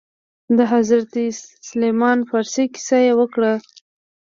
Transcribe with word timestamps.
د 0.57 0.59
حضرت 0.73 1.13
سلمان 1.69 2.19
فارس 2.29 2.55
كيسه 2.73 2.97
يې 3.05 3.13
وكړه. 3.19 3.53